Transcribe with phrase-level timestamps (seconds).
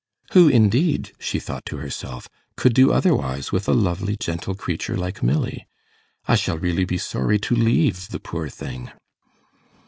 [0.31, 5.21] 'Who indeed,' she thought to herself, 'could do otherwise, with a lovely, gentle creature like
[5.21, 5.67] Milly?
[6.27, 8.89] I shall really be sorry to leave the poor thing.